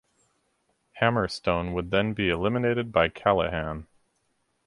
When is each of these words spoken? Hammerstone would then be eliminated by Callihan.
Hammerstone 0.99 1.73
would 1.75 1.91
then 1.91 2.13
be 2.13 2.27
eliminated 2.29 2.91
by 2.91 3.07
Callihan. 3.07 3.85